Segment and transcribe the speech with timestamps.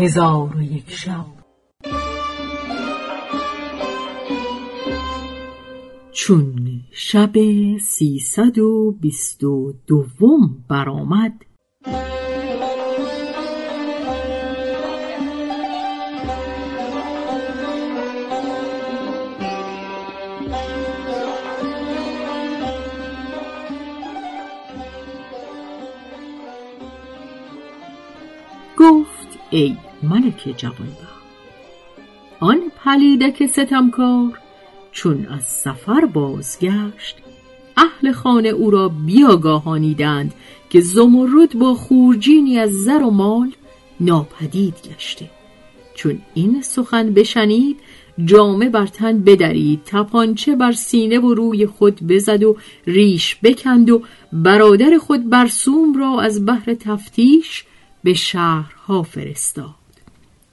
[0.00, 1.26] هزار و یک شب.
[6.12, 7.32] چون شب
[7.78, 11.44] سیصد و بیست و دوم برآمد
[28.76, 31.20] گفت ای ملک جوانبخت.
[32.40, 34.38] آن پلیدک ستمکار
[34.92, 37.16] چون از سفر بازگشت
[37.76, 40.34] اهل خانه او را بیاگاهانیدند
[40.70, 43.52] که زمرد با خورجینی از زر و مال
[44.00, 45.30] ناپدید گشته.
[45.94, 47.76] چون این سخن بشنید
[48.24, 52.56] جامه بر تن بدرید تپانچه بر سینه و روی خود بزد و
[52.86, 57.64] ریش بکند و برادر خود برسوم را از بحر تفتیش
[58.04, 59.79] به شهرها فرستاد.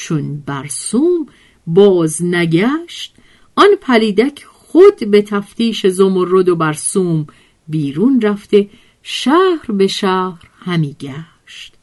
[0.00, 1.26] چون برسوم
[1.66, 3.14] باز نگشت
[3.56, 7.26] آن پلیدک خود به تفتیش زمرد و برسوم
[7.68, 8.70] بیرون رفته
[9.02, 11.74] شهر به شهر همی گشت.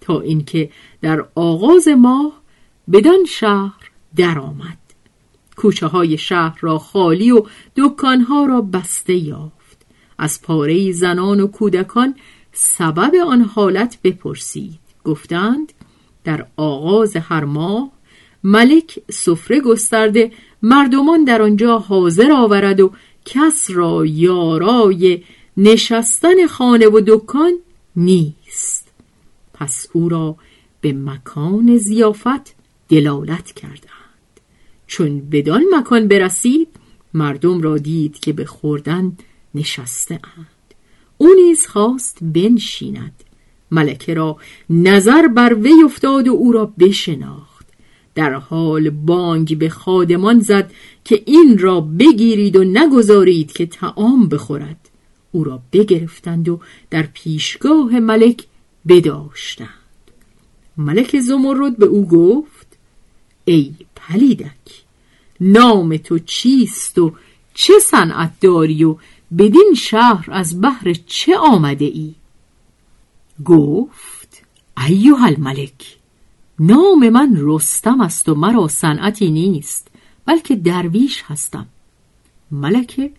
[0.00, 2.42] تا اینکه در آغاز ماه
[2.92, 4.78] بدان شهر درآمد.
[5.56, 7.42] کوچه های شهر را خالی و
[7.76, 9.86] دکانها را بسته یافت.
[10.18, 12.14] از پاره زنان و کودکان
[12.52, 14.78] سبب آن حالت بپرسید.
[15.04, 15.72] گفتند
[16.28, 17.90] در آغاز هر ماه
[18.44, 22.92] ملک سفره گسترده مردمان در آنجا حاضر آورد و
[23.24, 25.22] کس را یارای
[25.56, 27.52] نشستن خانه و دکان
[27.96, 28.88] نیست.
[29.54, 30.36] پس او را
[30.80, 32.54] به مکان زیافت
[32.88, 34.40] دلالت کردند.
[34.86, 36.68] چون بدان مکان برسید
[37.14, 39.16] مردم را دید که به خوردن
[39.54, 40.74] نشسته اند.
[41.18, 43.24] او نیز خواست بنشیند.
[43.70, 44.36] ملکه را
[44.70, 47.66] نظر بر وی افتاد و او را بشناخت.
[48.14, 50.72] در حال بانگ به خادمان زد
[51.04, 54.88] که این را بگیرید و نگذارید که تعام بخورد.
[55.32, 58.44] او را بگرفتند و در پیشگاه ملک
[58.88, 59.68] بداشتند.
[60.76, 62.66] ملک زمرد به او گفت
[63.44, 64.84] ای پلیدک
[65.40, 67.12] نام تو چیست و
[67.54, 68.96] چه صنعت داری و
[69.38, 72.14] بدین شهر از بحر چه آمده ای؟
[73.44, 74.42] گفت
[74.86, 75.98] ایوه الملک
[76.60, 79.88] نام من رستم است و مرا صنعتی نیست
[80.26, 81.66] بلکه درویش هستم.
[82.50, 83.10] ملکه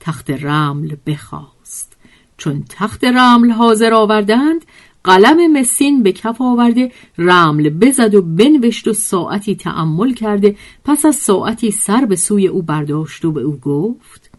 [0.00, 1.96] تخت رمل بخواست
[2.36, 4.64] چون تخت رمل حاضر آوردند
[5.04, 11.16] قلم مسین به کف آورده رمل بزد و بنوشت و ساعتی تأمل کرده پس از
[11.16, 14.30] ساعتی سر به سوی او برداشت و به او گفت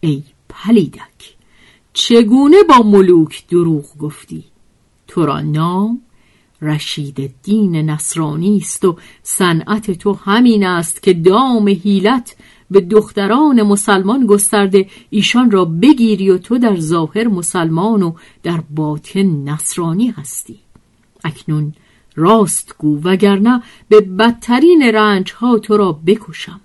[0.00, 1.36] ای پلیدک
[1.92, 4.44] چگونه با ملوک دروغ گفتی؟
[5.08, 6.00] تو را نام
[6.62, 12.36] رشید دین نصرانی است و صنعت تو همین است که دام هیلت
[12.70, 18.12] به دختران مسلمان گسترده ایشان را بگیری و تو در ظاهر مسلمان و
[18.42, 20.58] در باطن نصرانی هستی.
[21.24, 21.74] اکنون
[22.16, 26.60] راست گو وگرنه به بدترین رنج ها تو را بکشم.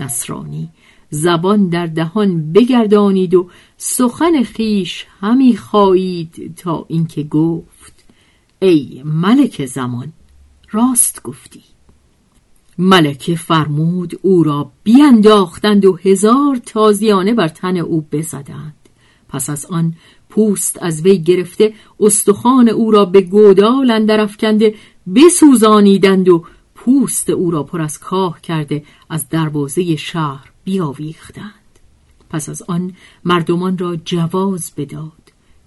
[0.00, 0.68] نصرانی.
[1.10, 8.04] زبان در دهان بگردانید و سخن خیش همی خواهید تا اینکه گفت.
[8.58, 10.12] ای ملک زمان
[10.70, 11.62] راست گفتی.
[12.78, 18.74] ملکه فرمود او را بیانداختند و هزار تازیانه بر تن او بزدند.
[19.28, 19.94] پس از آن
[20.28, 24.74] پوست از وی گرفته استخوان او را به گودال اندر افکنده
[25.14, 26.44] بسوزانیدند و
[26.84, 31.78] پوست او را پر از کاه کرده از دروازه شهر بیاویختند.
[32.30, 32.92] پس از آن
[33.24, 35.12] مردمان را جواز بداد.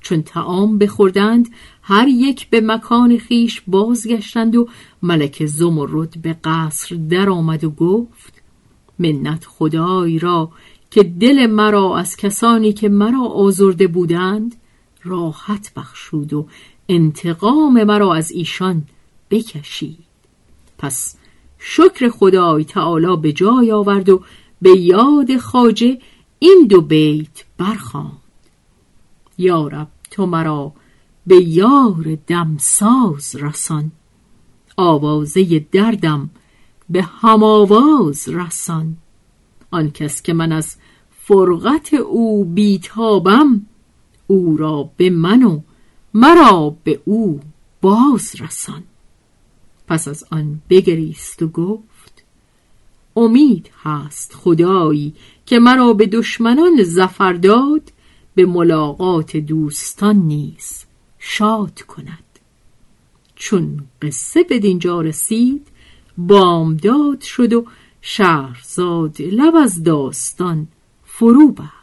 [0.02, 1.50] چون تعام بخوردند
[1.82, 4.70] هر یک به مکان خیش بازگشتند و
[5.04, 8.42] ملک زمرد به قصر درآمد و گفت
[9.00, 10.52] منت خدای را
[10.92, 14.56] که دل مرا از کسانی که مرا آزرده بودند
[15.04, 16.48] راحت بخشود و
[16.90, 18.84] انتقام مرا از ایشان
[19.30, 20.13] بکشید.
[20.84, 21.16] پس
[21.60, 24.24] شکر خدای تعالی به جای آورد و
[24.62, 26.00] به یاد خاجه
[26.40, 28.18] این دو بیت برخواند
[29.38, 30.74] یارب تو مرا
[31.28, 33.92] به یار دمساز رسان.
[34.78, 36.30] آوازه دردم
[36.90, 38.98] به هم آواز رسان.
[39.72, 40.76] آن کس که من از
[41.12, 43.66] فرقت او بیتابم
[44.28, 45.62] او را به من و
[46.14, 47.40] مرا به او
[47.82, 48.84] باز رسان.
[49.88, 52.24] پس از آن بگریست و گفت
[53.16, 55.14] امید هست خدایی
[55.46, 57.92] که مرا به دشمنان زفر داد
[58.36, 60.86] به ملاقات دوستان نیز
[61.20, 62.24] شاد کند.
[63.36, 65.68] چون قصه به دینجا رسید
[66.18, 67.66] بامداد شد و
[68.02, 70.68] شهرزاد لب از داستان
[71.06, 71.83] فرو بست.